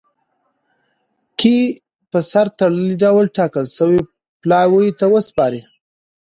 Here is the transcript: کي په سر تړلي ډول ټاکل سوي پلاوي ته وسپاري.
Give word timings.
کي 1.39 1.57
په 2.11 2.19
سر 2.31 2.45
تړلي 2.59 2.95
ډول 3.03 3.25
ټاکل 3.37 3.65
سوي 3.77 3.99
پلاوي 4.41 4.87
ته 4.99 5.05
وسپاري. 5.13 5.61